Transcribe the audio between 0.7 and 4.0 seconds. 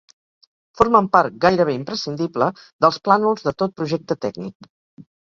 Formen part, gairebé imprescindible, dels plànols de tot